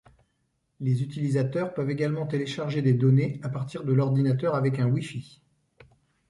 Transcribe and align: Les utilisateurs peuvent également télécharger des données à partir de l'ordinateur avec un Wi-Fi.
Les 0.79 1.03
utilisateurs 1.03 1.75
peuvent 1.75 1.91
également 1.91 2.25
télécharger 2.25 2.81
des 2.81 2.95
données 2.95 3.39
à 3.43 3.49
partir 3.49 3.83
de 3.83 3.93
l'ordinateur 3.93 4.55
avec 4.55 4.79
un 4.79 4.87
Wi-Fi. 4.87 5.43